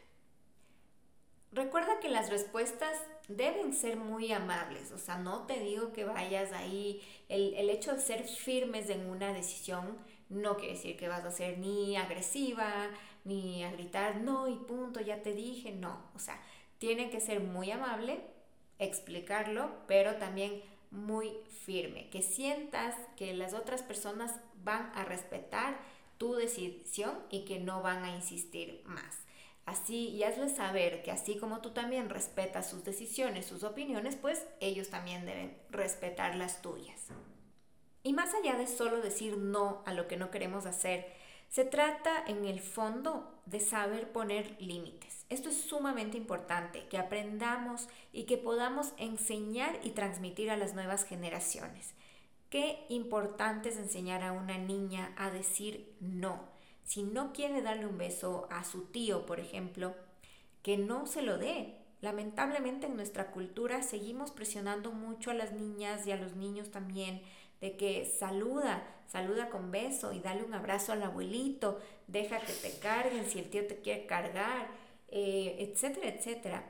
Recuerda 1.51 2.01
que 2.01 2.09
las 2.09 2.31
respuestas 2.31 3.01
deben 3.29 3.73
ser 3.73 3.97
muy 3.97 4.33
amables, 4.33 4.91
o 4.93 4.99
sea, 4.99 5.19
no 5.19 5.47
te 5.47 5.61
digo 5.61 5.93
que 5.93 6.05
vayas 6.05 6.53
ahí, 6.53 7.01
el, 7.29 7.55
el 7.55 7.71
hecho 7.71 7.95
de 7.95 8.01
ser 8.01 8.25
firmes 8.25 8.91
en 8.91 9.09
una 9.09 9.33
decisión 9.33 9.97
no 10.29 10.57
quiere 10.57 10.75
decir 10.75 10.97
que 10.97 11.09
vas 11.09 11.25
a 11.25 11.31
ser 11.31 11.59
ni 11.59 11.97
agresiva, 11.97 12.91
ni 13.25 13.65
a 13.65 13.71
gritar, 13.71 14.17
no 14.17 14.49
y 14.49 14.57
punto, 14.57 15.01
ya 15.01 15.23
te 15.23 15.33
dije, 15.33 15.73
no, 15.73 16.11
o 16.15 16.19
sea, 16.19 16.41
tiene 16.85 17.09
que 17.09 17.19
ser 17.19 17.41
muy 17.41 17.71
amable, 17.71 18.21
explicarlo, 18.79 19.71
pero 19.87 20.17
también 20.17 20.63
muy 20.91 21.33
firme, 21.65 22.11
que 22.11 22.21
sientas 22.21 22.95
que 23.17 23.33
las 23.33 23.55
otras 23.55 23.83
personas 23.83 24.39
van 24.63 24.93
a 24.95 25.03
respetar 25.07 25.79
tu 26.19 26.35
decisión 26.35 27.15
y 27.31 27.47
que 27.47 27.59
no 27.59 27.81
van 27.81 28.05
a 28.05 28.15
insistir 28.15 28.83
más. 28.85 29.17
Así, 29.65 30.11
y 30.11 30.25
hazles 30.25 30.57
saber 30.57 31.03
que 31.03 31.11
así 31.11 31.39
como 31.39 31.63
tú 31.63 31.71
también 31.71 32.11
respetas 32.11 32.69
sus 32.69 32.85
decisiones, 32.85 33.47
sus 33.47 33.63
opiniones, 33.63 34.17
pues 34.17 34.47
ellos 34.61 34.91
también 34.91 35.25
deben 35.25 35.57
respetar 35.71 36.35
las 36.35 36.61
tuyas. 36.61 37.07
Y 38.03 38.13
más 38.13 38.35
allá 38.35 38.59
de 38.59 38.67
solo 38.67 39.01
decir 39.01 39.39
no 39.39 39.83
a 39.87 39.95
lo 39.95 40.07
que 40.07 40.19
no 40.19 40.31
queremos 40.31 40.67
hacer, 40.67 41.11
se 41.55 41.65
trata 41.65 42.25
en 42.27 42.47
el 42.47 42.59
fondo 42.59 43.33
de 43.47 43.61
saber 43.61 44.11
poner 44.11 44.61
límites. 44.61 45.25
Esto 45.29 45.51
es 45.51 45.61
sumamente 45.61 46.19
importante, 46.19 46.89
que 46.89 46.99
aprendamos 46.99 47.87
y 48.13 48.25
que 48.25 48.37
podamos 48.37 48.93
enseñar 48.97 49.79
y 49.85 49.91
transmitir 49.91 50.51
a 50.51 50.57
las 50.57 50.75
nuevas 50.75 51.05
generaciones. 51.05 51.95
Qué 52.51 52.85
importante 52.89 53.69
es 53.69 53.77
enseñar 53.77 54.25
a 54.25 54.33
una 54.33 54.59
niña 54.59 55.15
a 55.17 55.31
decir 55.31 55.95
no. 56.01 56.41
Si 56.83 57.05
no 57.05 57.33
quiere 57.33 57.63
darle 57.63 57.87
un 57.87 57.99
beso 57.99 58.49
a 58.51 58.65
su 58.65 58.87
tío, 58.87 59.25
por 59.25 59.39
ejemplo, 59.39 59.95
que 60.65 60.77
no 60.77 61.07
se 61.07 61.23
lo 61.23 61.39
dé. 61.39 61.77
Lamentablemente 62.01 62.87
en 62.87 62.97
nuestra 62.97 63.31
cultura 63.31 63.81
seguimos 63.85 64.33
presionando 64.33 64.91
mucho 64.91 65.31
a 65.31 65.35
las 65.35 65.53
niñas 65.53 66.05
y 66.05 66.11
a 66.11 66.17
los 66.17 66.35
niños 66.35 66.73
también 66.73 67.23
de 67.65 67.79
que 67.79 68.05
saluda, 68.05 68.83
saluda 69.07 69.49
con 69.49 69.71
beso 69.71 70.13
y 70.13 70.21
dale 70.21 70.45
un 70.45 70.53
abrazo 70.53 70.93
al 70.93 71.03
abuelito, 71.03 71.81
deja 72.07 72.39
que 72.39 72.53
te 72.53 72.79
carguen 72.79 73.25
si 73.25 73.39
el 73.39 73.49
tío 73.49 73.67
te 73.67 73.81
quiere 73.81 74.05
cargar, 74.05 74.69
eh, 75.09 75.57
etcétera, 75.61 76.09
etcétera. 76.09 76.69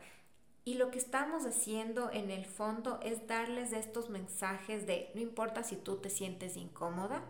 Y 0.64 0.74
lo 0.74 0.92
que 0.92 0.98
estamos 0.98 1.46
haciendo 1.46 2.12
en 2.12 2.30
el 2.30 2.44
fondo 2.46 3.00
es 3.02 3.26
darles 3.26 3.72
estos 3.72 4.08
mensajes 4.08 4.86
de 4.86 5.10
no 5.16 5.20
importa 5.20 5.64
si 5.64 5.74
tú 5.74 5.96
te 5.96 6.10
sientes 6.10 6.56
incómoda, 6.56 7.24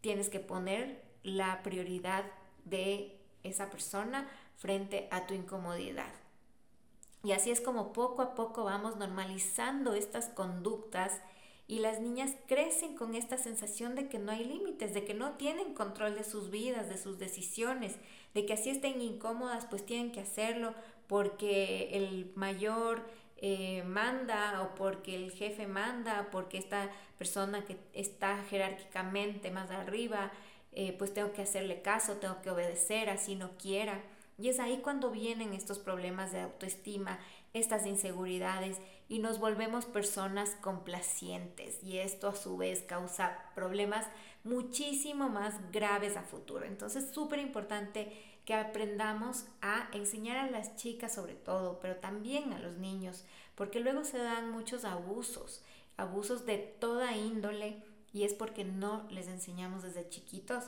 tienes 0.00 0.28
que 0.28 0.40
poner 0.40 1.00
la 1.22 1.62
prioridad 1.62 2.24
de 2.64 3.20
esa 3.44 3.70
persona 3.70 4.28
frente 4.56 5.06
a 5.12 5.28
tu 5.28 5.34
incomodidad. 5.34 6.12
Y 7.22 7.30
así 7.30 7.52
es 7.52 7.60
como 7.60 7.92
poco 7.92 8.20
a 8.20 8.34
poco 8.34 8.64
vamos 8.64 8.96
normalizando 8.96 9.94
estas 9.94 10.26
conductas 10.26 11.20
y 11.66 11.78
las 11.78 12.00
niñas 12.00 12.32
crecen 12.46 12.94
con 12.94 13.14
esta 13.14 13.38
sensación 13.38 13.94
de 13.94 14.08
que 14.08 14.18
no 14.18 14.32
hay 14.32 14.44
límites, 14.44 14.92
de 14.92 15.04
que 15.04 15.14
no 15.14 15.32
tienen 15.32 15.74
control 15.74 16.14
de 16.14 16.24
sus 16.24 16.50
vidas, 16.50 16.88
de 16.88 16.98
sus 16.98 17.18
decisiones, 17.18 17.96
de 18.34 18.44
que 18.44 18.52
así 18.52 18.70
estén 18.70 19.00
incómodas, 19.00 19.64
pues 19.66 19.86
tienen 19.86 20.12
que 20.12 20.20
hacerlo 20.20 20.74
porque 21.06 21.90
el 21.92 22.32
mayor 22.34 23.02
eh, 23.38 23.82
manda 23.84 24.62
o 24.62 24.74
porque 24.74 25.16
el 25.16 25.32
jefe 25.32 25.66
manda, 25.66 26.28
porque 26.30 26.58
esta 26.58 26.90
persona 27.16 27.64
que 27.64 27.78
está 27.94 28.42
jerárquicamente 28.50 29.50
más 29.50 29.70
arriba, 29.70 30.32
eh, 30.72 30.94
pues 30.98 31.14
tengo 31.14 31.32
que 31.32 31.42
hacerle 31.42 31.80
caso, 31.80 32.14
tengo 32.14 32.42
que 32.42 32.50
obedecer, 32.50 33.08
así 33.08 33.36
no 33.36 33.56
quiera. 33.56 34.02
Y 34.38 34.48
es 34.48 34.58
ahí 34.58 34.78
cuando 34.78 35.10
vienen 35.10 35.52
estos 35.52 35.78
problemas 35.78 36.32
de 36.32 36.40
autoestima, 36.40 37.20
estas 37.52 37.86
inseguridades 37.86 38.78
y 39.08 39.18
nos 39.18 39.38
volvemos 39.38 39.84
personas 39.84 40.56
complacientes 40.60 41.82
y 41.82 41.98
esto 41.98 42.28
a 42.28 42.36
su 42.36 42.56
vez 42.56 42.82
causa 42.82 43.50
problemas 43.54 44.06
muchísimo 44.44 45.28
más 45.28 45.54
graves 45.72 46.16
a 46.16 46.22
futuro. 46.22 46.64
Entonces, 46.64 47.10
súper 47.10 47.38
importante 47.38 48.12
que 48.44 48.54
aprendamos 48.54 49.46
a 49.62 49.88
enseñar 49.92 50.36
a 50.36 50.50
las 50.50 50.76
chicas 50.76 51.14
sobre 51.14 51.34
todo, 51.34 51.80
pero 51.80 51.96
también 51.96 52.52
a 52.52 52.58
los 52.58 52.76
niños, 52.76 53.24
porque 53.54 53.80
luego 53.80 54.04
se 54.04 54.18
dan 54.18 54.50
muchos 54.50 54.84
abusos, 54.84 55.62
abusos 55.96 56.44
de 56.44 56.58
toda 56.58 57.16
índole 57.16 57.82
y 58.12 58.24
es 58.24 58.34
porque 58.34 58.64
no 58.64 59.06
les 59.10 59.28
enseñamos 59.28 59.82
desde 59.82 60.08
chiquitos 60.08 60.64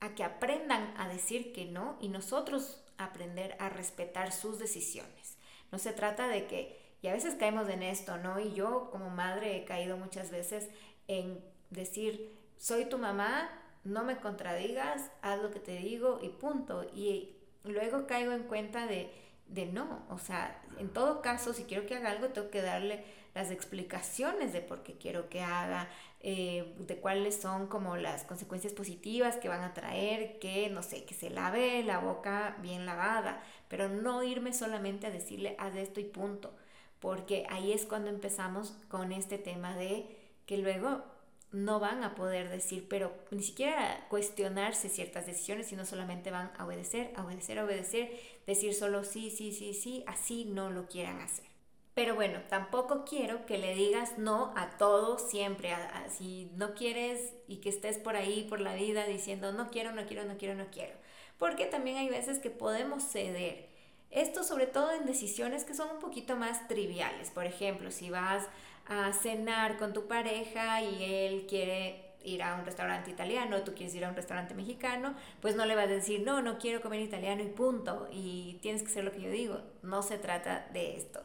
a 0.00 0.14
que 0.14 0.24
aprendan 0.24 0.94
a 0.96 1.08
decir 1.08 1.52
que 1.52 1.66
no 1.66 1.96
y 2.00 2.08
nosotros 2.08 2.82
aprender 2.96 3.56
a 3.58 3.68
respetar 3.68 4.32
sus 4.32 4.58
decisiones. 4.58 5.36
No 5.70 5.78
se 5.78 5.92
trata 5.92 6.28
de 6.28 6.46
que 6.46 6.77
y 7.00 7.08
a 7.08 7.12
veces 7.12 7.34
caemos 7.34 7.68
en 7.68 7.82
esto, 7.82 8.16
¿no? 8.18 8.40
Y 8.40 8.52
yo 8.54 8.90
como 8.90 9.10
madre 9.10 9.56
he 9.56 9.64
caído 9.64 9.96
muchas 9.96 10.30
veces 10.30 10.68
en 11.06 11.38
decir, 11.70 12.36
soy 12.56 12.86
tu 12.86 12.98
mamá, 12.98 13.48
no 13.84 14.04
me 14.04 14.18
contradigas, 14.18 15.10
haz 15.22 15.40
lo 15.40 15.50
que 15.50 15.60
te 15.60 15.76
digo 15.76 16.18
y 16.22 16.28
punto. 16.28 16.84
Y 16.92 17.36
luego 17.64 18.06
caigo 18.06 18.32
en 18.32 18.42
cuenta 18.44 18.86
de, 18.86 19.10
de 19.46 19.66
no, 19.66 20.04
o 20.10 20.18
sea, 20.18 20.60
en 20.78 20.88
todo 20.88 21.22
caso, 21.22 21.52
si 21.52 21.64
quiero 21.64 21.86
que 21.86 21.94
haga 21.94 22.10
algo, 22.10 22.28
tengo 22.28 22.50
que 22.50 22.62
darle 22.62 23.04
las 23.34 23.52
explicaciones 23.52 24.52
de 24.52 24.60
por 24.60 24.82
qué 24.82 24.98
quiero 24.98 25.28
que 25.28 25.42
haga, 25.42 25.88
eh, 26.20 26.74
de 26.78 26.96
cuáles 26.96 27.40
son 27.40 27.68
como 27.68 27.96
las 27.96 28.24
consecuencias 28.24 28.72
positivas 28.72 29.36
que 29.36 29.48
van 29.48 29.62
a 29.62 29.74
traer, 29.74 30.40
que 30.40 30.68
no 30.70 30.82
sé, 30.82 31.04
que 31.04 31.14
se 31.14 31.30
lave 31.30 31.84
la 31.84 32.00
boca 32.00 32.56
bien 32.60 32.86
lavada, 32.86 33.40
pero 33.68 33.88
no 33.88 34.24
irme 34.24 34.52
solamente 34.52 35.06
a 35.06 35.10
decirle 35.10 35.54
haz 35.58 35.76
esto 35.76 36.00
y 36.00 36.04
punto 36.04 36.52
porque 37.00 37.46
ahí 37.50 37.72
es 37.72 37.84
cuando 37.84 38.10
empezamos 38.10 38.76
con 38.88 39.12
este 39.12 39.38
tema 39.38 39.76
de 39.76 40.06
que 40.46 40.58
luego 40.58 41.02
no 41.50 41.80
van 41.80 42.04
a 42.04 42.14
poder 42.14 42.50
decir, 42.50 42.86
pero 42.88 43.12
ni 43.30 43.42
siquiera 43.42 44.06
cuestionarse 44.10 44.88
ciertas 44.88 45.26
decisiones, 45.26 45.68
sino 45.68 45.86
solamente 45.86 46.30
van 46.30 46.52
a 46.58 46.66
obedecer, 46.66 47.12
a 47.16 47.24
obedecer, 47.24 47.58
a 47.58 47.64
obedecer, 47.64 48.10
decir 48.46 48.74
solo 48.74 49.04
sí, 49.04 49.30
sí, 49.30 49.52
sí, 49.52 49.72
sí, 49.72 50.04
así 50.06 50.44
no 50.44 50.70
lo 50.70 50.86
quieran 50.88 51.20
hacer. 51.20 51.46
Pero 51.94 52.14
bueno, 52.14 52.40
tampoco 52.48 53.04
quiero 53.04 53.44
que 53.44 53.58
le 53.58 53.74
digas 53.74 54.18
no 54.18 54.52
a 54.56 54.76
todo 54.78 55.18
siempre. 55.18 55.74
si 56.08 56.48
no 56.54 56.74
quieres 56.74 57.34
y 57.48 57.56
que 57.56 57.70
estés 57.70 57.98
por 57.98 58.14
ahí, 58.14 58.46
por 58.48 58.60
la 58.60 58.74
vida, 58.74 59.04
diciendo 59.06 59.52
no 59.52 59.68
quiero, 59.68 59.92
no 59.92 60.06
quiero, 60.06 60.24
no 60.24 60.36
quiero, 60.36 60.54
no 60.54 60.66
quiero. 60.70 60.94
Porque 61.38 61.66
también 61.66 61.96
hay 61.96 62.08
veces 62.08 62.38
que 62.38 62.50
podemos 62.50 63.02
ceder 63.02 63.67
esto 64.10 64.42
sobre 64.42 64.66
todo 64.66 64.92
en 64.92 65.06
decisiones 65.06 65.64
que 65.64 65.74
son 65.74 65.90
un 65.90 65.98
poquito 65.98 66.36
más 66.36 66.66
triviales. 66.68 67.30
Por 67.30 67.44
ejemplo, 67.44 67.90
si 67.90 68.10
vas 68.10 68.46
a 68.86 69.12
cenar 69.12 69.76
con 69.76 69.92
tu 69.92 70.06
pareja 70.06 70.82
y 70.82 71.04
él 71.04 71.46
quiere 71.46 72.08
ir 72.24 72.42
a 72.42 72.54
un 72.54 72.64
restaurante 72.64 73.10
italiano, 73.10 73.62
tú 73.62 73.74
quieres 73.74 73.94
ir 73.94 74.04
a 74.04 74.08
un 74.08 74.16
restaurante 74.16 74.54
mexicano, 74.54 75.14
pues 75.40 75.56
no 75.56 75.66
le 75.66 75.74
vas 75.74 75.84
a 75.84 75.88
decir, 75.88 76.22
no, 76.22 76.42
no 76.42 76.58
quiero 76.58 76.80
comer 76.80 77.00
italiano 77.00 77.42
y 77.42 77.48
punto, 77.48 78.08
y 78.10 78.58
tienes 78.60 78.82
que 78.82 78.88
hacer 78.88 79.04
lo 79.04 79.12
que 79.12 79.20
yo 79.20 79.30
digo. 79.30 79.60
No 79.82 80.02
se 80.02 80.18
trata 80.18 80.68
de 80.72 80.96
esto. 80.96 81.22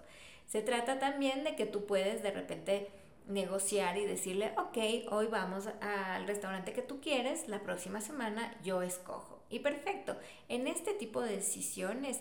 Se 0.47 0.61
trata 0.61 0.99
también 0.99 1.43
de 1.43 1.55
que 1.55 1.65
tú 1.65 1.85
puedes 1.85 2.21
de 2.21 2.31
repente 2.31 2.91
negociar 3.27 3.97
y 3.97 4.05
decirle, 4.05 4.53
ok, 4.57 5.11
hoy 5.11 5.27
vamos 5.27 5.67
al 5.81 6.27
restaurante 6.27 6.73
que 6.73 6.81
tú 6.81 6.99
quieres, 6.99 7.47
la 7.47 7.61
próxima 7.61 8.01
semana 8.01 8.55
yo 8.63 8.81
escojo. 8.81 9.41
Y 9.49 9.59
perfecto, 9.59 10.17
en 10.49 10.67
este 10.67 10.93
tipo 10.93 11.21
de 11.21 11.35
decisiones 11.35 12.19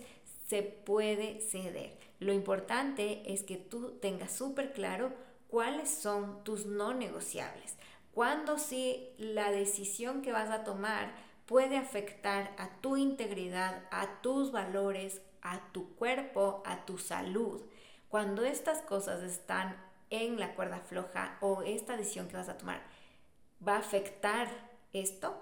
se 0.53 0.63
puede 0.63 1.41
ceder. 1.41 1.97
Lo 2.21 2.35
importante 2.35 3.23
es 3.33 3.43
que 3.43 3.57
tú 3.57 3.93
tengas 4.03 4.33
súper 4.33 4.75
claro 4.75 5.11
cuáles 5.49 5.89
son 5.89 6.45
tus 6.45 6.67
no 6.67 6.93
negociables. 6.93 7.79
Cuando 8.13 8.59
si 8.59 9.15
la 9.17 9.51
decisión 9.51 10.21
que 10.21 10.31
vas 10.31 10.51
a 10.51 10.63
tomar 10.63 11.15
puede 11.47 11.79
afectar 11.79 12.55
a 12.59 12.69
tu 12.83 12.99
integridad, 12.99 13.83
a 13.91 14.21
tus 14.21 14.53
valores, 14.53 15.23
a 15.41 15.73
tu 15.73 15.97
cuerpo, 15.97 16.63
a 16.67 16.85
tu 16.85 16.99
salud. 16.99 17.63
Cuando 18.11 18.45
estas 18.45 18.83
cosas 18.83 19.23
están 19.23 19.75
en 20.11 20.39
la 20.39 20.55
cuerda 20.55 20.81
floja 20.81 21.39
o 21.41 21.63
esta 21.63 21.97
decisión 21.97 22.29
que 22.29 22.37
vas 22.37 22.51
a 22.51 22.59
tomar 22.59 22.83
va 23.67 23.77
a 23.77 23.79
afectar 23.79 24.49
esto, 24.93 25.35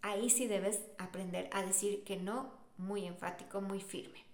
ahí 0.00 0.30
sí 0.30 0.46
debes 0.46 0.80
aprender 0.96 1.50
a 1.52 1.60
decir 1.60 2.02
que 2.02 2.16
no 2.16 2.50
muy 2.78 3.04
enfático, 3.04 3.60
muy 3.60 3.82
firme. 3.82 4.27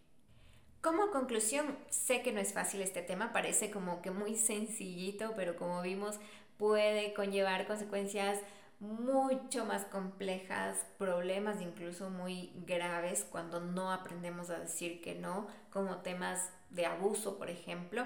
Como 0.84 1.10
conclusión, 1.10 1.78
sé 1.88 2.20
que 2.20 2.30
no 2.30 2.40
es 2.40 2.52
fácil 2.52 2.82
este 2.82 3.00
tema, 3.00 3.32
parece 3.32 3.70
como 3.70 4.02
que 4.02 4.10
muy 4.10 4.36
sencillito, 4.36 5.32
pero 5.34 5.56
como 5.56 5.80
vimos 5.80 6.20
puede 6.58 7.14
conllevar 7.14 7.66
consecuencias 7.66 8.38
mucho 8.80 9.64
más 9.64 9.86
complejas, 9.86 10.84
problemas 10.98 11.62
incluso 11.62 12.10
muy 12.10 12.52
graves 12.66 13.26
cuando 13.30 13.60
no 13.60 13.92
aprendemos 13.92 14.50
a 14.50 14.58
decir 14.58 15.00
que 15.00 15.14
no, 15.14 15.46
como 15.70 16.02
temas 16.02 16.50
de 16.68 16.84
abuso, 16.84 17.38
por 17.38 17.48
ejemplo. 17.48 18.04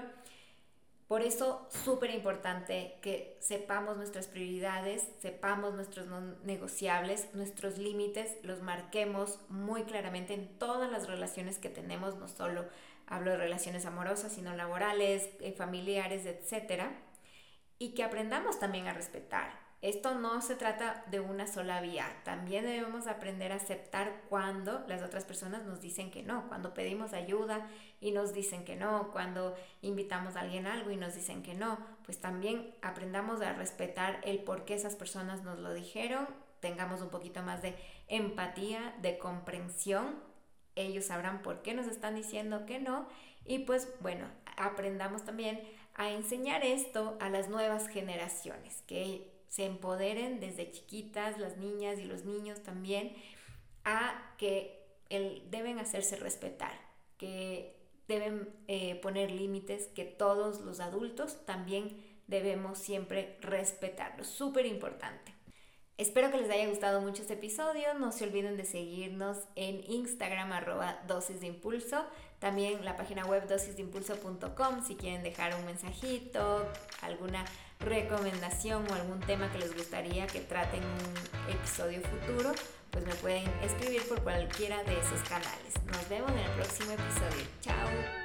Por 1.09 1.23
eso, 1.23 1.67
súper 1.71 2.11
importante 2.11 2.99
que 3.01 3.35
sepamos 3.39 3.97
nuestras 3.97 4.27
prioridades, 4.27 5.07
sepamos 5.19 5.73
nuestros 5.73 6.05
no 6.05 6.21
negociables, 6.43 7.33
nuestros 7.33 7.79
límites, 7.79 8.37
los 8.43 8.61
marquemos 8.61 9.39
muy 9.49 9.85
claramente 9.85 10.35
en 10.35 10.59
todas 10.59 10.91
las 10.91 11.07
relaciones 11.07 11.57
que 11.57 11.69
tenemos, 11.69 12.17
no 12.17 12.27
solo 12.27 12.65
hablo 13.07 13.31
de 13.31 13.37
relaciones 13.37 13.87
amorosas, 13.87 14.33
sino 14.33 14.55
laborales, 14.55 15.27
eh, 15.39 15.51
familiares, 15.51 16.27
etc. 16.27 16.83
Y 17.79 17.95
que 17.95 18.03
aprendamos 18.03 18.59
también 18.59 18.85
a 18.85 18.93
respetar 18.93 19.68
esto 19.81 20.13
no 20.13 20.41
se 20.41 20.55
trata 20.55 21.05
de 21.09 21.21
una 21.21 21.47
sola 21.47 21.79
vía. 21.79 22.05
También 22.25 22.65
debemos 22.65 23.07
aprender 23.07 23.53
a 23.53 23.55
aceptar 23.55 24.23
cuando 24.27 24.83
las 24.87 25.01
otras 25.01 25.23
personas 25.23 25.63
nos 25.63 25.79
dicen 25.79 26.11
que 26.11 26.21
no, 26.21 26.47
cuando 26.49 26.73
pedimos 26.73 27.13
ayuda 27.13 27.65
y 28.01 28.11
nos 28.11 28.33
dicen 28.33 28.65
que 28.65 28.75
no, 28.75 29.11
cuando 29.13 29.55
invitamos 29.81 30.35
a 30.35 30.41
alguien 30.41 30.67
algo 30.67 30.91
y 30.91 30.97
nos 30.97 31.15
dicen 31.15 31.43
que 31.43 31.53
no, 31.53 31.77
pues 32.03 32.19
también 32.19 32.75
aprendamos 32.81 33.41
a 33.41 33.53
respetar 33.53 34.19
el 34.23 34.39
por 34.39 34.65
qué 34.65 34.73
esas 34.73 34.95
personas 34.95 35.43
nos 35.43 35.59
lo 35.59 35.73
dijeron, 35.73 36.27
tengamos 36.59 37.01
un 37.01 37.09
poquito 37.09 37.41
más 37.41 37.61
de 37.61 37.75
empatía, 38.09 38.93
de 39.01 39.17
comprensión, 39.17 40.19
ellos 40.75 41.05
sabrán 41.05 41.41
por 41.41 41.61
qué 41.61 41.73
nos 41.73 41.87
están 41.87 42.15
diciendo 42.15 42.65
que 42.65 42.79
no. 42.79 43.07
Y 43.45 43.59
pues 43.59 43.89
bueno, 44.01 44.25
aprendamos 44.57 45.23
también 45.23 45.61
a 45.95 46.09
enseñar 46.09 46.63
esto 46.63 47.17
a 47.19 47.29
las 47.29 47.49
nuevas 47.49 47.87
generaciones, 47.87 48.83
que 48.83 49.38
se 49.49 49.65
empoderen 49.65 50.39
desde 50.39 50.71
chiquitas, 50.71 51.37
las 51.37 51.57
niñas 51.57 51.99
y 51.99 52.05
los 52.05 52.23
niños 52.23 52.61
también, 52.63 53.13
a 53.83 54.35
que 54.37 54.79
el, 55.09 55.43
deben 55.49 55.79
hacerse 55.79 56.15
respetar, 56.15 56.71
que 57.17 57.75
deben 58.07 58.49
eh, 58.67 58.95
poner 59.01 59.31
límites, 59.31 59.87
que 59.87 60.05
todos 60.05 60.61
los 60.61 60.79
adultos 60.79 61.45
también 61.45 62.01
debemos 62.27 62.77
siempre 62.77 63.37
respetarlos. 63.41 64.27
Súper 64.27 64.65
importante. 64.65 65.33
Espero 65.97 66.31
que 66.31 66.37
les 66.37 66.49
haya 66.49 66.67
gustado 66.69 67.01
mucho 67.01 67.23
este 67.23 67.33
episodio. 67.33 67.93
No 67.95 68.13
se 68.13 68.23
olviden 68.23 68.55
de 68.55 68.63
seguirnos 68.63 69.37
en 69.55 69.83
Instagram 69.91 70.53
arroba 70.53 71.01
dosis 71.07 71.41
de 71.41 71.47
impulso. 71.47 72.05
También 72.39 72.85
la 72.85 72.95
página 72.95 73.25
web 73.25 73.47
dosisdeimpulso.com 73.49 74.85
si 74.85 74.95
quieren 74.95 75.23
dejar 75.23 75.55
un 75.55 75.65
mensajito, 75.65 76.65
alguna 77.01 77.43
recomendación 77.79 78.85
o 78.89 78.93
algún 78.93 79.19
tema 79.21 79.51
que 79.51 79.59
les 79.59 79.73
gustaría 79.73 80.27
que 80.27 80.41
traten 80.41 80.81
en 80.83 80.89
un 80.89 81.55
episodio 81.55 82.01
futuro, 82.01 82.51
pues 82.91 83.05
me 83.05 83.15
pueden 83.15 83.49
escribir 83.63 84.01
por 84.07 84.21
cualquiera 84.21 84.83
de 84.83 84.99
esos 84.99 85.21
canales. 85.27 85.73
Nos 85.85 86.09
vemos 86.09 86.31
en 86.31 86.39
el 86.39 86.51
próximo 86.51 86.91
episodio. 86.91 87.45
Chao. 87.61 88.18